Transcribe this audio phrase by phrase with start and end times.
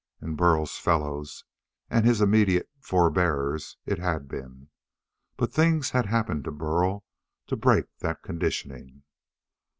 [0.19, 1.43] In Burl's fellows
[1.87, 4.69] and his immediate forbears it had been.
[5.37, 7.03] But things had happened to Burl
[7.45, 9.03] to break that conditioning.